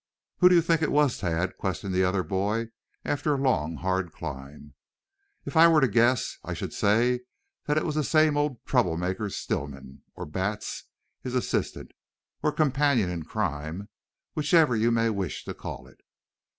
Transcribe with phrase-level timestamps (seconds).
[0.39, 2.69] "Who do you think it was, Tad?" questioned the other boy
[3.05, 4.73] after a long, hard climb.
[5.45, 7.19] "If I were to guess I should say
[7.67, 10.85] it was the same old trouble maker, Stillman, or Batts,
[11.21, 11.91] his assistant,
[12.41, 13.89] or companion in crime,
[14.33, 16.01] whichever you may wish to call it."